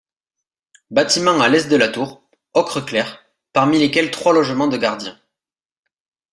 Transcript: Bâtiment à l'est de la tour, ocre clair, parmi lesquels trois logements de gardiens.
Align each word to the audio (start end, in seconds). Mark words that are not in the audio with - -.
Bâtiment 0.89 1.39
à 1.41 1.47
l'est 1.47 1.69
de 1.69 1.75
la 1.77 1.87
tour, 1.87 2.27
ocre 2.55 2.81
clair, 2.81 3.23
parmi 3.53 3.77
lesquels 3.77 4.09
trois 4.09 4.33
logements 4.33 4.65
de 4.67 4.75
gardiens. 4.77 5.21